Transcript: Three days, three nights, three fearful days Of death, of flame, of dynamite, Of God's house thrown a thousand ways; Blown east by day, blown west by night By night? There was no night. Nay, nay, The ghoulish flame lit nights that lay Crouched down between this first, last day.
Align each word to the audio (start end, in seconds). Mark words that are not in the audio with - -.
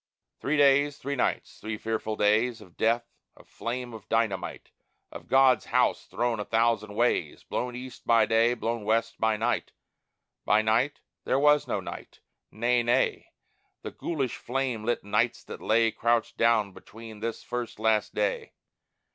Three 0.39 0.57
days, 0.57 0.97
three 0.97 1.15
nights, 1.15 1.59
three 1.59 1.77
fearful 1.77 2.15
days 2.15 2.59
Of 2.59 2.75
death, 2.75 3.05
of 3.37 3.47
flame, 3.47 3.93
of 3.93 4.09
dynamite, 4.09 4.71
Of 5.11 5.27
God's 5.27 5.65
house 5.65 6.07
thrown 6.07 6.39
a 6.39 6.43
thousand 6.45 6.95
ways; 6.95 7.43
Blown 7.43 7.75
east 7.75 8.07
by 8.07 8.25
day, 8.25 8.55
blown 8.55 8.83
west 8.83 9.19
by 9.19 9.37
night 9.37 9.73
By 10.43 10.63
night? 10.63 11.01
There 11.23 11.37
was 11.37 11.67
no 11.67 11.79
night. 11.79 12.19
Nay, 12.49 12.81
nay, 12.81 13.29
The 13.83 13.91
ghoulish 13.91 14.37
flame 14.37 14.83
lit 14.85 15.03
nights 15.03 15.43
that 15.43 15.61
lay 15.61 15.91
Crouched 15.91 16.35
down 16.35 16.71
between 16.73 17.19
this 17.19 17.43
first, 17.43 17.77
last 17.77 18.15
day. 18.15 18.53